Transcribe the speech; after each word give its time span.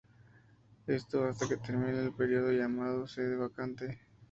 Esto, 0.87 1.25
hasta 1.25 1.47
que 1.47 1.57
termine 1.57 1.99
el 2.05 2.15
periodo 2.15 2.51
llamado 2.51 3.07
Sede 3.07 3.35
Vacante. 3.35 3.99